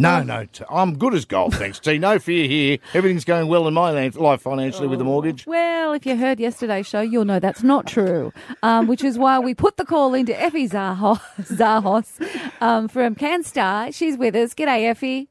No, 0.00 0.22
no, 0.22 0.44
t- 0.44 0.64
I'm 0.70 0.96
good 0.96 1.12
as 1.12 1.24
gold, 1.24 1.56
thanks, 1.56 1.80
T. 1.80 1.98
No 1.98 2.20
fear 2.20 2.46
here. 2.46 2.78
Everything's 2.94 3.24
going 3.24 3.48
well 3.48 3.66
in 3.66 3.74
my 3.74 3.90
lan- 3.90 4.12
life 4.14 4.40
financially 4.40 4.86
with 4.86 5.00
the 5.00 5.04
mortgage. 5.04 5.44
Well, 5.44 5.92
if 5.92 6.06
you 6.06 6.16
heard 6.16 6.38
yesterday's 6.38 6.86
show, 6.86 7.00
you'll 7.00 7.24
know 7.24 7.40
that's 7.40 7.64
not 7.64 7.86
true, 7.88 8.32
um, 8.62 8.86
which 8.86 9.02
is 9.02 9.18
why 9.18 9.40
we 9.40 9.54
put 9.54 9.76
the 9.76 9.84
call 9.84 10.14
into 10.14 10.40
Effie 10.40 10.68
Zahos, 10.68 11.20
Zahos 11.40 12.62
um, 12.62 12.86
from 12.86 13.16
CanStar. 13.16 13.92
She's 13.92 14.16
with 14.16 14.36
us. 14.36 14.54
G'day, 14.54 14.88
Effie. 14.88 15.28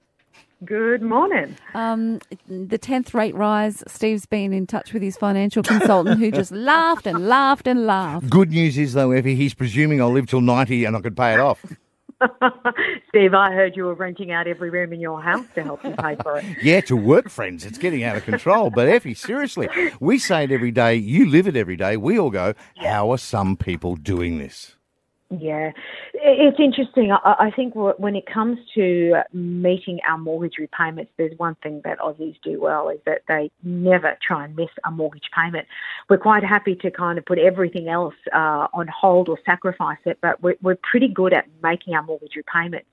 Good 0.66 1.02
morning. 1.02 1.56
Um, 1.74 2.20
the 2.50 2.80
10th 2.80 3.14
rate 3.14 3.36
rise, 3.36 3.84
Steve's 3.88 4.26
been 4.26 4.52
in 4.52 4.66
touch 4.68 4.92
with 4.92 5.02
his 5.04 5.16
financial 5.16 5.64
consultant 5.64 6.20
who 6.20 6.30
just 6.32 6.52
laughed 6.74 7.06
and 7.08 7.30
laughed 7.30 7.68
and 7.68 7.86
laughed. 7.86 8.30
Good 8.30 8.50
news 8.50 8.78
is, 8.78 8.94
though, 8.94 9.12
Effie, 9.12 9.36
he's 9.36 9.54
presuming 9.54 10.02
I'll 10.02 10.12
live 10.12 10.26
till 10.28 10.42
90 10.42 10.84
and 10.86 10.98
I 10.98 11.00
could 11.02 11.16
pay 11.16 11.34
it 11.36 11.40
off. 11.40 11.64
Steve, 13.10 13.34
I 13.34 13.52
heard 13.52 13.76
you 13.76 13.84
were 13.86 13.94
renting 13.94 14.32
out 14.32 14.48
every 14.48 14.70
room 14.70 14.94
in 14.94 15.00
your 15.00 15.22
house 15.22 15.46
to 15.56 15.64
help 15.64 15.84
you 15.84 15.92
pay 15.92 16.16
for 16.22 16.40
it. 16.40 16.46
Yeah, 16.64 16.82
to 16.82 16.96
work 16.96 17.30
friends. 17.30 17.66
It's 17.66 17.78
getting 17.78 18.04
out 18.04 18.18
of 18.18 18.24
control. 18.24 18.70
But 18.70 18.88
Effie, 18.88 19.14
seriously, 19.14 19.70
we 20.00 20.18
say 20.18 20.46
it 20.46 20.52
every 20.52 20.72
day. 20.72 20.96
You 20.96 21.30
live 21.30 21.48
it 21.48 21.56
every 21.56 21.76
day. 21.76 21.98
We 21.98 22.18
all 22.18 22.32
go, 22.32 22.54
how 22.78 23.12
are 23.12 23.18
some 23.18 23.56
people 23.58 23.96
doing 23.96 24.38
this? 24.40 24.77
Yeah, 25.30 25.72
it's 26.14 26.58
interesting. 26.58 27.12
I 27.12 27.52
think 27.54 27.74
when 27.76 28.16
it 28.16 28.26
comes 28.26 28.58
to 28.76 29.24
meeting 29.34 30.00
our 30.08 30.18
mortgage 30.18 30.56
repayments, 30.58 31.12
there's 31.18 31.38
one 31.38 31.56
thing 31.62 31.82
that 31.84 32.00
Aussies 32.00 32.38
do 32.44 32.62
well 32.62 32.88
is 32.88 33.00
that 33.06 33.24
they 33.28 33.52
never 33.62 34.18
try 34.26 34.46
and 34.46 34.56
miss 34.56 34.70
a 34.86 34.92
mortgage 34.92 35.30
payment. 35.36 35.68
We're 36.10 36.18
quite 36.18 36.46
happy 36.46 36.76
to 36.76 36.90
kind 36.92 37.18
of 37.18 37.26
put 37.26 37.40
everything 37.40 37.90
else 37.90 38.14
uh, 38.34 38.68
on 38.74 38.88
hold 38.88 39.28
or 39.28 39.38
sacrifice 39.46 39.98
it, 40.06 40.18
but 40.22 40.42
we're, 40.42 40.56
we're 40.62 40.78
pretty 40.90 41.10
good 41.10 41.34
at 41.34 41.46
making 41.62 41.94
our 41.94 42.04
mortgage 42.04 42.36
repayments. 42.38 42.88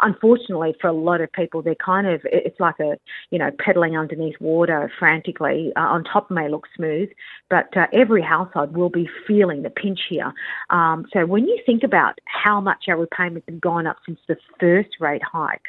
Unfortunately, 0.00 0.74
for 0.80 0.88
a 0.88 0.92
lot 0.92 1.20
of 1.20 1.30
people, 1.32 1.60
they're 1.60 1.74
kind 1.74 2.06
of 2.06 2.22
it's 2.24 2.58
like 2.58 2.80
a 2.80 2.98
you 3.30 3.38
know 3.38 3.50
pedaling 3.58 3.96
underneath 3.96 4.36
water 4.40 4.90
frantically. 4.98 5.72
Uh, 5.76 5.80
on 5.80 6.04
top 6.04 6.30
may 6.30 6.48
look 6.48 6.66
smooth, 6.74 7.10
but 7.50 7.76
uh, 7.76 7.86
every 7.92 8.22
household 8.22 8.76
will 8.76 8.88
be 8.88 9.08
feeling 9.26 9.62
the 9.62 9.70
pinch 9.70 10.00
here. 10.08 10.32
Um, 10.70 11.06
so 11.12 11.26
when 11.26 11.44
you 11.44 11.58
think 11.64 11.73
about 11.82 12.18
how 12.26 12.60
much 12.60 12.84
our 12.88 12.96
repayments 12.96 13.48
have 13.48 13.60
gone 13.60 13.86
up 13.86 13.96
since 14.06 14.18
the 14.28 14.36
first 14.60 14.90
rate 15.00 15.22
hike 15.24 15.62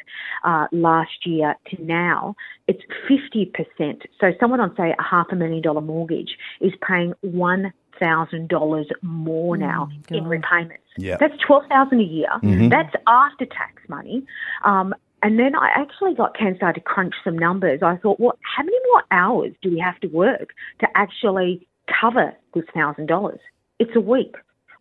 uh, 0.44 0.66
last 0.72 1.24
year 1.24 1.56
to 1.70 1.82
now, 1.82 2.36
it's 2.68 2.82
50%. 3.10 4.02
So 4.20 4.32
someone 4.38 4.60
on, 4.60 4.74
say, 4.76 4.94
a 4.98 5.02
half 5.02 5.26
a 5.32 5.36
million 5.36 5.62
dollar 5.62 5.80
mortgage 5.80 6.36
is 6.60 6.72
paying 6.86 7.14
$1,000 7.24 8.84
more 9.02 9.56
now 9.56 9.88
in 10.10 10.24
God. 10.24 10.28
repayments. 10.28 10.84
Yeah. 10.98 11.16
That's 11.18 11.34
12000 11.46 12.00
a 12.00 12.04
year. 12.04 12.28
That's 12.68 12.94
after 13.06 13.46
tax 13.46 13.82
money. 13.88 14.24
Um, 14.64 14.94
and 15.22 15.38
then 15.38 15.56
I 15.56 15.70
actually 15.74 16.14
got 16.14 16.36
CanStar 16.36 16.74
to 16.74 16.80
crunch 16.80 17.14
some 17.24 17.38
numbers. 17.38 17.80
I 17.82 17.96
thought, 17.96 18.20
well, 18.20 18.38
How 18.56 18.62
many 18.62 18.76
more 18.92 19.02
hours 19.10 19.52
do 19.62 19.70
we 19.70 19.78
have 19.78 19.98
to 20.00 20.08
work 20.08 20.50
to 20.80 20.86
actually 20.94 21.66
cover 22.00 22.32
this 22.54 22.64
thousand 22.74 23.06
dollars? 23.06 23.40
It's 23.78 23.94
a 23.96 24.00
week. 24.00 24.34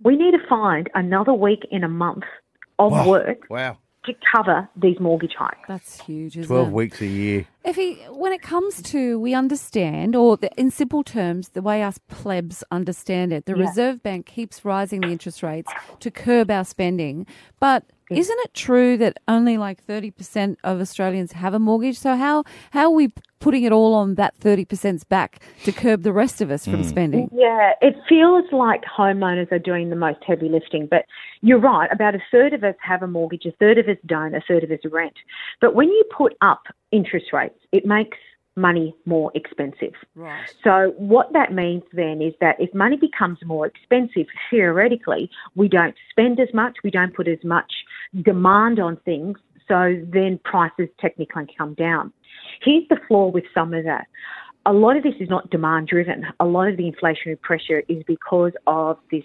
We 0.06 0.16
need 0.16 0.32
to 0.32 0.48
find 0.48 0.90
another 0.94 1.34
week 1.34 1.64
in 1.72 1.84
a 1.84 1.90
month 1.90 2.24
of 2.80 2.92
Wow. 2.92 3.08
work 3.10 3.46
Wow. 3.50 3.78
to 4.06 4.14
cover 4.32 4.70
these 4.76 5.00
mortgage 5.00 5.34
hikes. 5.34 5.68
That's 5.68 6.00
huge, 6.02 6.38
isn't 6.38 6.48
12 6.48 6.68
it? 6.68 6.74
weeks 6.74 7.02
a 7.02 7.08
year. 7.08 7.48
Effie, 7.66 7.96
when 8.12 8.32
it 8.32 8.44
comes 8.44 8.84
to, 8.84 9.20
we 9.20 9.34
understand, 9.34 10.16
or 10.16 10.38
the, 10.38 10.52
in 10.58 10.70
simple 10.70 11.04
terms, 11.04 11.50
the 11.50 11.62
way 11.64 11.82
us 11.82 11.98
plebs 12.08 12.64
understand 12.70 13.34
it, 13.34 13.46
the 13.48 13.54
Yeah. 13.58 13.66
Reserve 13.68 14.04
Bank 14.04 14.28
keeps 14.28 14.64
rising 14.64 15.02
the 15.02 15.08
interest 15.12 15.42
rates 15.42 15.72
to 16.02 16.12
curb 16.12 16.52
our 16.52 16.64
spending. 16.66 17.26
But 17.60 17.84
isn't 18.10 18.40
it 18.40 18.54
true 18.54 18.98
that 18.98 19.18
only 19.28 19.58
like 19.58 19.86
30% 19.86 20.58
of 20.64 20.80
Australians 20.80 21.32
have 21.34 21.54
a 21.54 21.60
mortgage? 21.60 21.98
So 21.98 22.16
how, 22.16 22.44
how 22.72 22.86
are 22.86 22.92
we 22.92 23.14
putting 23.40 23.64
it 23.64 23.72
all 23.72 23.94
on 23.94 24.16
that 24.16 24.38
30%'s 24.40 25.04
back 25.04 25.42
to 25.64 25.72
curb 25.72 26.04
the 26.04 26.14
rest 26.14 26.42
of 26.42 26.52
us 26.52 26.66
from 26.66 26.84
mm. 26.84 26.90
spending? 26.90 27.30
Yeah, 27.34 27.72
it 27.82 27.96
feels 28.08 28.46
like 28.52 28.82
homeowners 28.86 29.52
are 29.52 29.60
doing 29.60 29.90
the 29.90 29.96
most 29.96 30.20
heavy 30.26 30.50
lifting, 30.50 30.88
but 30.90 31.06
you're 31.42 31.60
right. 31.60 31.92
About 31.92 32.16
a 32.16 32.24
third 32.32 32.54
of 32.54 32.64
us 32.64 32.76
have 32.82 33.02
a 33.04 33.08
mortgage, 33.08 33.46
a 33.46 33.52
third 33.60 33.78
of 33.78 33.88
us 33.88 33.98
don't, 34.06 34.36
a 34.36 34.42
third 34.48 34.64
of 34.64 34.72
us 34.72 34.80
rent. 34.92 35.16
But 35.62 35.76
when 35.76 35.90
you 35.90 36.04
put 36.16 36.36
up 36.42 36.64
interest 36.92 37.28
rates, 37.34 37.60
it 37.72 37.86
makes 37.86 38.18
money 38.56 38.96
more 39.06 39.32
expensive. 39.36 39.94
Right. 40.16 40.50
So 40.64 40.94
what 40.98 41.34
that 41.34 41.54
means 41.54 41.84
then 41.94 42.22
is 42.22 42.34
that 42.42 42.56
if 42.60 42.74
money 42.74 42.98
becomes 42.98 43.40
more 43.46 43.66
expensive, 43.66 44.28
theoretically, 44.50 45.30
we 45.56 45.68
don't 45.68 45.96
spend 46.10 46.40
as 46.40 46.54
much, 46.54 46.78
we 46.84 46.92
don't 46.92 47.14
put 47.14 47.28
as 47.28 47.44
much 47.44 47.72
demand 48.22 48.80
on 48.80 48.98
things, 49.06 49.38
so 49.68 50.00
then 50.08 50.40
prices 50.44 50.90
technically 51.00 51.48
come 51.58 51.74
down. 51.74 52.14
Here's 52.62 52.88
the 52.90 52.98
flaw 53.08 53.28
with 53.28 53.46
some 53.54 53.74
of 53.74 53.84
that. 53.86 54.08
A 54.66 54.74
lot 54.74 54.98
of 54.98 55.04
this 55.04 55.14
is 55.20 55.30
not 55.30 55.50
demand 55.50 55.88
driven. 55.88 56.26
A 56.40 56.46
lot 56.46 56.68
of 56.68 56.78
the 56.78 56.92
inflationary 56.92 57.40
pressure 57.40 57.84
is 57.88 58.04
because 58.08 58.54
of 58.68 58.98
this 59.12 59.24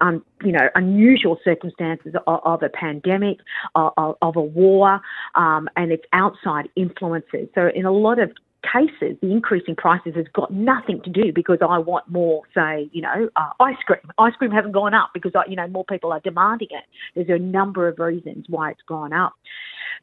um, 0.00 0.24
you 0.42 0.52
know, 0.52 0.68
unusual 0.74 1.38
circumstances 1.44 2.14
of, 2.26 2.40
of 2.44 2.62
a 2.62 2.68
pandemic, 2.68 3.38
of, 3.74 3.92
of- 3.96 4.16
of 4.22 4.36
a 4.36 4.40
war, 4.42 5.00
um, 5.34 5.68
and 5.76 5.92
it's 5.92 6.04
outside 6.12 6.68
influences. 6.76 7.48
So 7.54 7.70
in 7.74 7.84
a 7.84 7.92
lot 7.92 8.18
of 8.18 8.30
cases, 8.62 9.16
the 9.20 9.30
increase 9.30 9.64
in 9.66 9.76
prices 9.76 10.14
has 10.16 10.26
got 10.32 10.52
nothing 10.52 11.00
to 11.02 11.10
do 11.10 11.32
because 11.32 11.58
I 11.60 11.78
want 11.78 12.08
more, 12.08 12.42
say, 12.54 12.88
you 12.92 13.02
know, 13.02 13.28
uh, 13.36 13.50
ice 13.60 13.76
cream. 13.86 14.00
Ice 14.18 14.34
cream 14.34 14.50
hasn't 14.50 14.74
gone 14.74 14.94
up 14.94 15.10
because, 15.14 15.32
uh, 15.34 15.42
you 15.48 15.56
know, 15.56 15.66
more 15.68 15.84
people 15.84 16.12
are 16.12 16.20
demanding 16.20 16.68
it. 16.70 16.84
There's 17.14 17.40
a 17.40 17.42
number 17.42 17.88
of 17.88 17.98
reasons 17.98 18.46
why 18.48 18.70
it's 18.70 18.82
gone 18.86 19.12
up. 19.12 19.34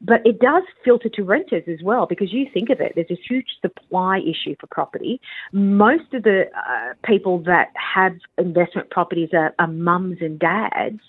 But 0.00 0.24
it 0.24 0.38
does 0.38 0.62
filter 0.84 1.08
to 1.08 1.22
renters 1.22 1.64
as 1.66 1.82
well 1.82 2.06
because 2.06 2.32
you 2.32 2.46
think 2.52 2.70
of 2.70 2.80
it, 2.80 2.92
there's 2.94 3.10
a 3.10 3.20
huge 3.28 3.46
supply 3.60 4.20
issue 4.20 4.54
for 4.60 4.68
property. 4.68 5.20
Most 5.52 6.14
of 6.14 6.22
the 6.22 6.44
uh, 6.56 6.94
people 7.04 7.38
that 7.44 7.72
have 7.74 8.12
investment 8.36 8.90
properties 8.90 9.30
are, 9.32 9.54
are 9.58 9.66
mums 9.66 10.18
and 10.20 10.38
dads. 10.38 11.00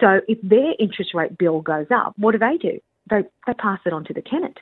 So 0.00 0.20
if 0.28 0.38
their 0.42 0.74
interest 0.78 1.12
rate 1.14 1.36
bill 1.38 1.60
goes 1.60 1.86
up, 1.90 2.14
what 2.18 2.32
do 2.32 2.38
they 2.38 2.56
do? 2.56 2.78
They, 3.10 3.22
they 3.46 3.54
pass 3.54 3.80
it 3.84 3.92
on 3.92 4.04
to 4.04 4.14
the 4.14 4.22
tenant. 4.22 4.58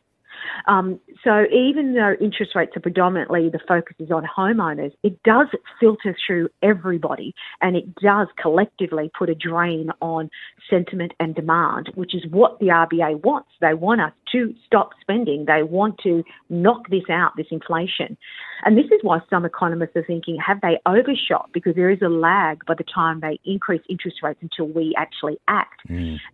Um, 0.66 1.00
so 1.22 1.44
even 1.52 1.94
though 1.94 2.14
interest 2.20 2.52
rates 2.54 2.72
are 2.76 2.80
predominantly 2.80 3.48
the 3.48 3.60
focus 3.66 3.96
is 3.98 4.10
on 4.10 4.24
homeowners, 4.24 4.92
it 5.02 5.22
does 5.22 5.48
filter 5.80 6.16
through 6.26 6.48
everybody 6.62 7.34
and 7.60 7.76
it 7.76 7.94
does 7.96 8.28
collectively 8.40 9.10
put 9.16 9.30
a 9.30 9.34
drain 9.34 9.90
on 10.00 10.30
sentiment 10.68 11.12
and 11.20 11.34
demand, 11.34 11.90
which 11.94 12.14
is 12.14 12.22
what 12.30 12.58
the 12.58 12.66
RBA 12.66 13.22
wants. 13.22 13.48
They 13.60 13.74
want 13.74 14.00
us 14.00 14.12
to 14.32 14.54
stop 14.66 14.90
spending. 15.00 15.44
They 15.46 15.62
want 15.62 15.98
to 16.02 16.22
knock 16.48 16.88
this 16.90 17.04
out, 17.10 17.32
this 17.36 17.46
inflation. 17.50 18.16
And 18.64 18.76
this 18.76 18.86
is 18.86 19.00
why 19.02 19.20
some 19.28 19.44
economists 19.44 19.96
are 19.96 20.04
thinking, 20.04 20.38
have 20.44 20.60
they 20.60 20.78
overshot? 20.86 21.50
Because 21.52 21.74
there 21.74 21.90
is 21.90 22.02
a 22.02 22.08
lag 22.08 22.64
by 22.66 22.74
the 22.74 22.84
time 22.84 23.20
they 23.20 23.38
increase 23.44 23.82
interest 23.88 24.18
rates 24.22 24.40
until 24.42 24.66
we 24.66 24.94
actually 24.96 25.38
act. 25.48 25.80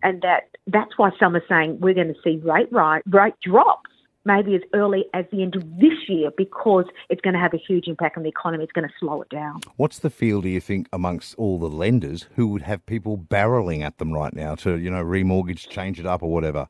And 0.03 0.21
that 0.21 0.49
that's 0.67 0.97
why 0.97 1.11
some 1.19 1.35
are 1.35 1.43
saying 1.49 1.79
we're 1.81 1.93
going 1.93 2.13
to 2.13 2.19
see 2.23 2.41
rate, 2.43 2.71
ri- 2.71 3.01
rate 3.07 3.33
drops 3.43 3.89
maybe 4.25 4.55
as 4.55 4.61
early 4.73 5.05
as 5.13 5.25
the 5.31 5.41
end 5.41 5.55
of 5.55 5.63
this 5.79 6.07
year 6.07 6.29
because 6.37 6.85
it's 7.09 7.21
going 7.21 7.33
to 7.33 7.39
have 7.39 7.53
a 7.53 7.57
huge 7.57 7.87
impact 7.87 8.17
on 8.17 8.23
the 8.23 8.29
economy. 8.29 8.63
It's 8.63 8.73
going 8.73 8.87
to 8.87 8.93
slow 8.99 9.21
it 9.21 9.29
down. 9.29 9.61
What's 9.77 9.99
the 9.99 10.09
feel, 10.09 10.41
do 10.41 10.49
you 10.49 10.61
think, 10.61 10.87
amongst 10.93 11.35
all 11.37 11.59
the 11.59 11.69
lenders 11.69 12.27
who 12.35 12.47
would 12.47 12.61
have 12.63 12.85
people 12.85 13.17
barreling 13.17 13.81
at 13.81 13.97
them 13.97 14.11
right 14.13 14.33
now 14.33 14.55
to, 14.55 14.77
you 14.77 14.89
know, 14.89 15.03
remortgage, 15.03 15.67
change 15.69 15.99
it 15.99 16.05
up 16.05 16.21
or 16.23 16.31
whatever? 16.31 16.67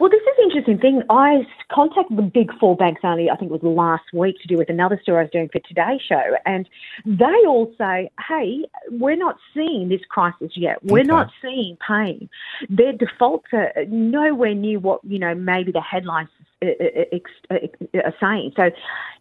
Well, 0.00 0.10
this 0.10 0.20
is 0.22 0.26
an 0.38 0.44
interesting 0.50 0.78
thing. 0.78 1.02
I 1.08 1.46
contacted 1.72 2.16
the 2.16 2.22
big 2.22 2.50
four 2.58 2.76
banks 2.76 3.02
only, 3.04 3.30
I 3.30 3.36
think 3.36 3.52
it 3.52 3.62
was 3.62 3.76
last 3.76 4.04
week, 4.12 4.36
to 4.42 4.48
do 4.48 4.58
with 4.58 4.68
another 4.68 4.98
story 5.00 5.20
I 5.20 5.22
was 5.22 5.30
doing 5.30 5.48
for 5.52 5.60
today's 5.60 6.00
show. 6.06 6.20
And 6.44 6.68
they 7.06 7.46
all 7.46 7.72
say, 7.78 8.10
hey, 8.28 8.64
we're 8.90 9.16
not 9.16 9.36
seeing 9.54 9.88
this 9.88 10.00
crisis 10.08 10.52
yet. 10.56 10.84
We're 10.84 10.98
Okay. 10.98 11.06
not 11.06 11.30
seeing 11.40 11.78
pain. 11.86 12.28
Their 12.68 12.92
defaults 12.92 13.46
are 13.52 13.72
nowhere 13.88 14.54
near 14.54 14.80
what, 14.80 15.00
you 15.04 15.18
know, 15.20 15.34
maybe 15.34 15.70
the 15.70 15.80
headlines 15.80 16.28
are 16.64 18.14
saying. 18.20 18.52
So 18.56 18.70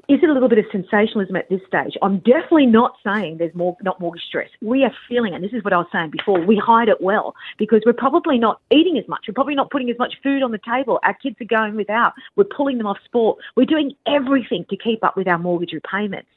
is 0.10 0.20
it 0.22 0.30
a 0.30 0.34
little 0.34 0.50
bit 0.50 0.60
of 0.60 0.66
sensationalism 0.72 1.36
at 1.36 1.50
this 1.50 1.62
stage? 1.68 1.94
I'm 2.02 2.20
definitely 2.20 2.66
not 2.66 2.96
saying 3.06 3.38
there's 3.38 3.56
more, 3.56 3.78
not 3.82 4.02
mortgage 4.02 4.24
stress. 4.28 4.50
We 4.62 4.84
are 4.84 4.92
feeling, 5.08 5.34
and 5.34 5.42
this 5.44 5.54
is 5.54 5.64
what 5.64 5.72
I 5.72 5.78
was 5.78 5.88
saying 5.94 6.12
before, 6.12 6.46
we 6.46 6.58
hide 6.58 6.90
it 6.90 7.00
well 7.00 7.36
because 7.58 7.84
we're 7.86 7.94
probably 7.94 8.38
not 8.38 8.60
eating 8.70 8.98
as 8.98 9.08
much. 9.08 9.26
We're 9.28 9.34
probably 9.34 9.56
not 9.56 9.70
putting 9.70 9.90
as 9.90 9.98
much 9.98 10.16
food 10.22 10.44
on 10.44 10.52
the 10.52 10.60
table. 10.60 11.00
Our 11.04 11.14
kids 11.14 11.38
are 11.40 11.46
going 11.46 11.76
without. 11.76 12.14
We're 12.36 12.44
pulling 12.44 12.80
them 12.80 12.88
off 12.88 12.98
sport. 13.06 13.40
We're 13.56 13.66
doing 13.66 13.94
everything 14.06 14.66
to 14.70 14.76
keep 14.76 15.04
up 15.06 15.16
with 15.16 15.28
our 15.28 15.38
mortgage 15.38 15.72
repayments. 15.72 16.30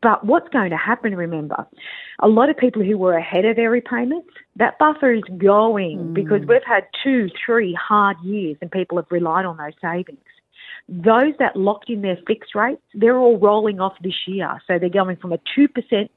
But 0.00 0.24
what's 0.24 0.48
going 0.48 0.70
to 0.70 0.76
happen, 0.76 1.14
remember, 1.14 1.66
a 2.20 2.28
lot 2.28 2.50
of 2.50 2.56
people 2.56 2.82
who 2.82 2.98
were 2.98 3.14
ahead 3.14 3.44
of 3.44 3.56
their 3.56 3.70
repayments, 3.70 4.28
that 4.56 4.78
buffer 4.78 5.12
is 5.12 5.22
going 5.38 5.98
mm. 5.98 6.14
because 6.14 6.44
we've 6.46 6.64
had 6.66 6.84
two, 7.04 7.28
three 7.44 7.76
hard 7.80 8.16
years 8.22 8.56
and 8.60 8.70
people 8.70 8.98
have 8.98 9.06
relied 9.10 9.44
on 9.44 9.56
those 9.56 9.74
savings. 9.80 10.18
Those 10.88 11.32
that 11.38 11.56
locked 11.56 11.90
in 11.90 12.02
their 12.02 12.18
fixed 12.26 12.54
rates, 12.54 12.82
they're 12.94 13.18
all 13.18 13.38
rolling 13.38 13.80
off 13.80 13.94
this 14.02 14.26
year. 14.26 14.60
So 14.66 14.78
they're 14.78 14.88
going 14.88 15.16
from 15.16 15.32
a 15.32 15.38
2% 15.56 16.08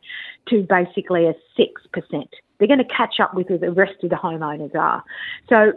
to 0.49 0.67
basically 0.67 1.27
a 1.27 1.33
6%. 1.59 2.27
They're 2.57 2.67
going 2.67 2.79
to 2.79 2.85
catch 2.85 3.19
up 3.21 3.33
with 3.33 3.47
who 3.47 3.57
the 3.57 3.71
rest 3.71 4.03
of 4.03 4.09
the 4.09 4.15
homeowners 4.15 4.75
are. 4.75 5.03
So 5.49 5.73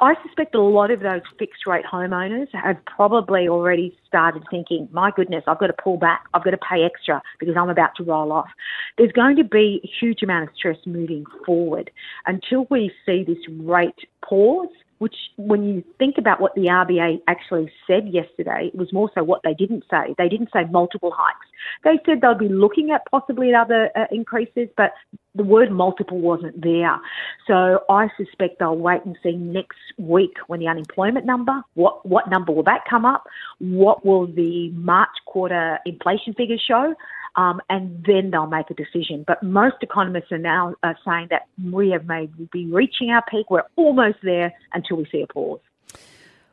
I 0.00 0.14
suspect 0.24 0.54
a 0.54 0.60
lot 0.60 0.90
of 0.90 1.00
those 1.00 1.22
fixed 1.38 1.66
rate 1.66 1.84
homeowners 1.90 2.46
have 2.52 2.76
probably 2.84 3.48
already 3.48 3.96
started 4.06 4.44
thinking, 4.50 4.88
my 4.92 5.10
goodness, 5.10 5.42
I've 5.46 5.58
got 5.58 5.66
to 5.66 5.74
pull 5.82 5.96
back. 5.96 6.24
I've 6.34 6.44
got 6.44 6.50
to 6.50 6.58
pay 6.58 6.84
extra 6.84 7.20
because 7.40 7.56
I'm 7.56 7.68
about 7.68 7.90
to 7.96 8.04
roll 8.04 8.32
off. 8.32 8.48
There's 8.96 9.12
going 9.12 9.36
to 9.36 9.44
be 9.44 9.80
a 9.82 9.90
huge 10.00 10.22
amount 10.22 10.48
of 10.48 10.54
stress 10.54 10.78
moving 10.86 11.24
forward 11.44 11.90
until 12.26 12.66
we 12.70 12.92
see 13.04 13.24
this 13.24 13.38
rate 13.48 13.98
pause 14.22 14.68
which 14.98 15.14
when 15.36 15.64
you 15.64 15.84
think 15.98 16.16
about 16.18 16.40
what 16.40 16.54
the 16.54 16.62
RBA 16.62 17.20
actually 17.28 17.70
said 17.86 18.08
yesterday, 18.08 18.70
it 18.72 18.74
was 18.74 18.92
more 18.92 19.10
so 19.14 19.22
what 19.22 19.42
they 19.44 19.54
didn't 19.54 19.84
say. 19.90 20.14
They 20.16 20.28
didn't 20.28 20.50
say 20.52 20.64
multiple 20.70 21.12
hikes. 21.14 21.46
They 21.84 21.98
said 22.06 22.20
they'll 22.20 22.34
be 22.34 22.48
looking 22.48 22.90
at 22.90 23.02
possibly 23.10 23.54
other 23.54 23.90
uh, 23.94 24.06
increases, 24.10 24.68
but 24.76 24.92
the 25.34 25.44
word 25.44 25.70
multiple 25.70 26.18
wasn't 26.18 26.60
there. 26.62 26.98
So 27.46 27.82
I 27.90 28.08
suspect 28.16 28.58
they'll 28.58 28.76
wait 28.76 29.04
and 29.04 29.16
see 29.22 29.32
next 29.32 29.78
week 29.98 30.34
when 30.46 30.60
the 30.60 30.68
unemployment 30.68 31.26
number, 31.26 31.62
what, 31.74 32.04
what 32.06 32.30
number 32.30 32.52
will 32.52 32.62
that 32.64 32.84
come 32.88 33.04
up? 33.04 33.24
What 33.58 34.04
will 34.04 34.26
the 34.26 34.70
March 34.70 35.10
quarter 35.26 35.78
inflation 35.84 36.32
figures 36.34 36.62
show? 36.66 36.94
Um, 37.36 37.60
and 37.68 38.02
then 38.06 38.30
they'll 38.30 38.46
make 38.46 38.70
a 38.70 38.74
decision. 38.74 39.24
But 39.26 39.42
most 39.42 39.76
economists 39.82 40.32
are 40.32 40.38
now 40.38 40.74
uh, 40.82 40.94
saying 41.04 41.28
that 41.30 41.48
we 41.72 41.90
have 41.90 42.06
may 42.06 42.30
be 42.50 42.66
reaching 42.66 43.10
our 43.10 43.22
peak. 43.30 43.50
We're 43.50 43.62
almost 43.76 44.18
there 44.22 44.54
until 44.72 44.96
we 44.96 45.06
see 45.12 45.22
a 45.22 45.26
pause. 45.26 45.60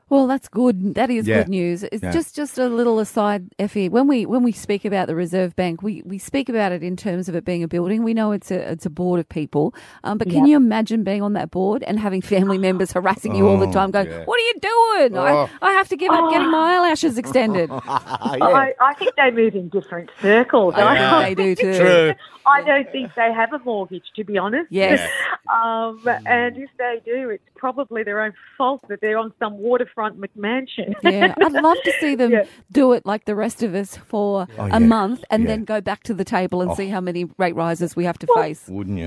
Well, 0.10 0.28
that's 0.28 0.48
good. 0.48 0.96
That 0.96 1.10
is 1.10 1.28
Yeah. 1.28 1.40
good 1.40 1.50
news. 1.50 1.84
It's 1.84 2.04
Yeah. 2.04 2.12
just 2.12 2.36
just 2.36 2.58
a 2.60 2.68
little 2.68 3.00
aside, 3.00 3.50
Effie. 3.58 3.90
When 3.90 4.08
we 4.08 4.26
when 4.26 4.44
we 4.44 4.52
speak 4.52 4.86
about 4.86 5.08
the 5.08 5.16
Reserve 5.16 5.56
Bank, 5.56 5.82
we, 5.82 6.04
we 6.06 6.18
speak 6.18 6.50
about 6.50 6.72
it 6.72 6.84
in 6.84 6.96
terms 6.96 7.30
of 7.30 7.36
it 7.36 7.46
being 7.46 7.64
a 7.64 7.68
building. 7.68 8.04
We 8.04 8.14
know 8.14 8.32
it's 8.32 8.52
a 8.52 8.72
it's 8.72 8.86
a 8.86 8.90
board 8.90 9.20
of 9.20 9.28
people. 9.30 9.74
Um, 10.04 10.18
but 10.18 10.30
can 10.30 10.46
Yeah. 10.46 10.52
you 10.52 10.58
imagine 10.58 11.04
being 11.04 11.22
on 11.22 11.34
that 11.34 11.50
board 11.52 11.84
and 11.84 12.00
having 12.00 12.22
family 12.22 12.58
members 12.70 12.92
harassing 12.92 13.34
you 13.36 13.48
all 13.48 13.58
the 13.58 13.68
Oh, 13.68 13.72
time, 13.72 13.92
going, 13.92 14.08
yeah. 14.08 14.26
"What 14.26 14.40
are 14.40 14.44
you 14.44 14.54
doing? 14.62 15.18
Oh. 15.18 15.50
I, 15.62 15.70
I 15.70 15.72
have 15.74 15.88
to 15.90 15.96
give 15.98 16.12
up 16.12 16.30
getting 16.32 16.52
my 16.52 16.76
eyelashes 16.76 17.18
extended." 17.18 17.70
Ah, 17.72 18.36
yeah. 18.38 18.44
I, 18.46 18.74
I 18.80 18.94
think 18.96 19.16
they 19.16 19.32
move 19.32 19.56
in 19.56 19.70
different 19.70 20.10
circles. 20.22 20.76
I 20.76 20.96
Yeah. 20.96 21.24
think 21.24 21.38
they 21.38 21.44
do 21.44 21.56
too. 21.56 21.80
True. 21.80 22.14
I 22.46 22.62
don't 22.62 22.92
think 22.92 23.16
they 23.16 23.32
have 23.32 23.54
a 23.54 23.60
mortgage, 23.60 24.04
to 24.18 24.24
be 24.26 24.38
honest. 24.38 24.68
Yes. 24.72 25.10
Um, 25.54 26.02
and 26.26 26.58
if 26.58 26.70
they 26.80 27.00
do, 27.06 27.30
it's 27.30 27.44
probably 27.56 28.02
their 28.04 28.22
own 28.22 28.34
fault 28.58 28.82
that 28.88 29.02
they're 29.02 29.18
on 29.20 29.34
some 29.40 29.62
waterfront 29.96 30.20
McMansion. 30.20 30.94
Yeah, 31.04 31.34
I'd 31.38 31.52
love 31.52 31.78
to 31.84 31.94
see 32.00 32.16
them 32.16 32.32
Yeah. 32.34 32.44
do 32.72 32.94
it 32.94 33.06
like 33.06 33.26
the 33.26 33.36
rest 33.36 33.64
of 33.64 33.76
us 33.76 33.98
for 33.98 34.48
Oh, 34.58 34.64
a 34.66 34.68
yeah. 34.70 34.80
month 34.80 35.24
and 35.30 35.44
Yeah. 35.44 35.50
then 35.50 35.64
go 35.66 35.82
back 35.82 36.04
to 36.04 36.14
the 36.14 36.24
table 36.24 36.62
and 36.62 36.72
oh. 36.72 36.76
see 36.76 36.88
how 36.90 37.02
many 37.02 37.26
rate 37.38 37.56
rises 37.56 37.96
we 37.96 38.06
have 38.06 38.18
to 38.20 38.28
Well, 38.34 38.44
face. 38.44 38.66
Wouldn't 38.68 38.98
you? 38.98 39.06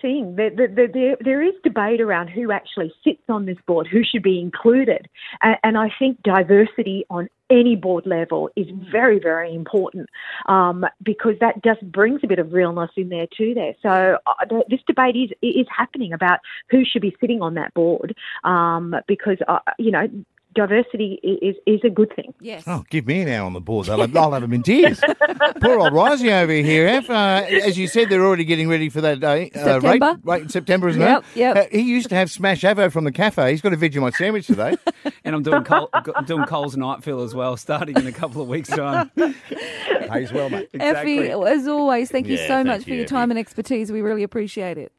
Thing. 0.00 0.36
There 0.36 1.42
is 1.42 1.54
debate 1.62 2.00
around 2.00 2.28
who 2.28 2.50
actually 2.50 2.92
sits 3.04 3.22
on 3.28 3.46
this 3.46 3.58
board, 3.66 3.86
who 3.86 4.02
should 4.02 4.22
be 4.22 4.40
included. 4.40 5.08
And, 5.42 5.56
and 5.62 5.78
I 5.78 5.90
think 5.98 6.22
diversity 6.22 7.04
on 7.10 7.28
any 7.50 7.76
board 7.76 8.06
level 8.06 8.48
is 8.56 8.66
very, 8.90 9.18
very 9.18 9.54
important 9.54 10.08
um, 10.46 10.86
because 11.02 11.34
that 11.40 11.62
just 11.64 11.80
brings 11.90 12.20
a 12.22 12.26
bit 12.26 12.38
of 12.38 12.52
realness 12.52 12.90
in 12.96 13.08
there 13.08 13.26
too. 13.36 13.54
There, 13.54 13.74
so 13.82 14.18
uh, 14.26 14.44
th- 14.48 14.64
this 14.68 14.80
debate 14.86 15.16
is 15.16 15.30
is 15.42 15.66
happening 15.76 16.12
about 16.12 16.38
who 16.70 16.84
should 16.84 17.02
be 17.02 17.14
sitting 17.20 17.42
on 17.42 17.54
that 17.54 17.74
board 17.74 18.14
um, 18.44 18.94
because 19.06 19.38
uh, 19.48 19.58
you 19.78 19.90
know 19.90 20.08
diversity 20.54 21.18
is 21.22 21.56
is 21.66 21.80
a 21.84 21.90
good 21.90 22.12
thing. 22.14 22.34
Yes. 22.40 22.64
Oh, 22.66 22.84
give 22.90 23.06
me 23.06 23.20
an 23.22 23.28
hour 23.28 23.46
on 23.46 23.52
the 23.52 23.60
board. 23.60 23.88
I'll 23.88 24.00
have, 24.00 24.16
I'll 24.16 24.32
have 24.32 24.42
them 24.42 24.52
in 24.52 24.62
tears. 24.62 25.00
Poor 25.60 25.78
old 25.78 25.92
Rising 25.92 26.30
over 26.30 26.52
here, 26.52 26.86
F. 26.86 27.08
Uh, 27.10 27.44
as 27.48 27.78
you 27.78 27.86
said, 27.86 28.08
they're 28.08 28.24
already 28.24 28.44
getting 28.44 28.68
ready 28.68 28.88
for 28.88 29.00
that 29.00 29.20
day. 29.20 29.50
Uh, 29.54 29.80
September. 29.80 30.06
Rate, 30.06 30.16
right 30.24 30.42
in 30.42 30.48
September, 30.48 30.88
isn't 30.88 31.00
Yep, 31.00 31.18
it? 31.34 31.38
yep. 31.38 31.56
Uh, 31.56 31.64
he 31.70 31.80
used 31.82 32.08
to 32.08 32.14
have 32.14 32.30
Smash 32.30 32.62
Avo 32.62 32.90
from 32.90 33.04
the 33.04 33.12
cafe. 33.12 33.50
He's 33.50 33.60
got 33.60 33.72
a 33.72 33.76
Vegemite 33.76 34.16
sandwich 34.16 34.46
today. 34.46 34.76
And 35.22 35.34
I'm 35.34 35.42
doing 35.42 35.64
Col- 35.64 35.90
I'm 35.92 36.24
doing 36.24 36.44
Coles 36.44 36.76
night 36.76 37.04
fill 37.04 37.20
as 37.22 37.34
well, 37.34 37.56
starting 37.56 37.94
in 37.96 38.06
a 38.06 38.12
couple 38.12 38.40
of 38.40 38.48
weeks' 38.48 38.70
time. 38.70 39.10
Pays 40.08 40.32
well, 40.32 40.48
mate. 40.48 40.68
Effie, 40.74 41.28
as 41.30 41.68
always, 41.68 42.10
thank 42.10 42.26
you 42.26 42.36
Yeah, 42.36 42.42
so 42.46 42.48
thank 42.48 42.66
much 42.68 42.82
for 42.84 42.90
you, 42.90 42.96
your 42.96 43.04
Effie. 43.04 43.10
time 43.14 43.30
and 43.30 43.38
expertise. 43.38 43.92
We 43.92 44.00
really 44.00 44.22
appreciate 44.22 44.78
it. 44.78 44.92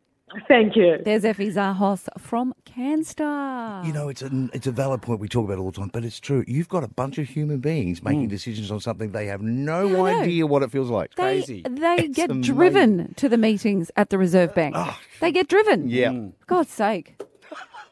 Thank 0.48 0.76
you. 0.78 0.98
There's 1.04 1.26
Effie 1.26 1.52
Zahos 1.52 2.08
from 2.18 2.54
CanStar. 2.66 3.86
You 3.86 3.92
know, 3.92 4.08
it's 4.10 4.22
a 4.22 4.30
it's 4.54 4.66
a 4.68 4.72
valid 4.72 5.02
point. 5.02 5.20
We 5.20 5.28
talk 5.28 5.46
about 5.46 5.58
all 5.60 5.72
the 5.72 5.78
time, 5.80 5.90
but 5.92 6.06
it's 6.06 6.20
true. 6.20 6.44
You've 6.48 6.70
got 6.70 6.84
a 6.84 6.88
bunch 6.88 7.18
of 7.18 7.28
human 7.28 7.60
beings 7.60 8.00
hmm. 8.00 8.06
making 8.08 8.28
decisions 8.30 8.72
on 8.72 8.80
something 8.80 9.12
they 9.12 9.26
have 9.28 9.42
no 9.42 10.06
Yeah, 10.08 10.20
idea 10.20 10.48
what 10.48 10.64
it 10.64 10.72
feels 10.72 10.90
like. 10.90 11.14
they, 11.16 11.24
crazy. 11.42 11.64
they 11.70 11.96
It's 11.96 12.16
get 12.16 12.32
amazing. 12.32 12.54
driven 12.56 13.14
to 13.16 13.28
the 13.28 13.38
meetings 13.38 13.92
at 13.98 14.10
the 14.10 14.18
Reserve 14.18 14.56
Bank. 14.56 14.76
Ah. 14.78 14.98
They 15.20 15.32
get 15.32 15.48
driven. 15.50 15.90
Yeah. 15.90 16.12
For 16.12 16.32
God's 16.48 16.70
sake. 16.72 17.22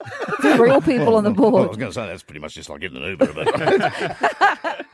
It's 0.02 0.60
real 0.60 0.80
people 0.80 1.16
on 1.18 1.26
the 1.26 1.32
Well, 1.32 1.58
I 1.64 1.68
was 1.68 1.76
going 1.76 1.92
to 1.92 1.94
say 1.94 2.08
that's 2.08 2.24
pretty 2.24 2.40
much 2.40 2.54
just 2.54 2.70
like 2.70 2.80
getting 2.80 3.04
an 3.04 3.10
Uber, 3.10 3.34
but 3.34 4.86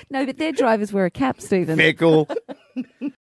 No, 0.10 0.24
but 0.24 0.38
their 0.38 0.52
drivers 0.52 0.92
wear 0.94 1.04
a 1.04 1.10
cap, 1.10 1.40
Stephen. 1.42 1.76
fickle. 1.76 2.26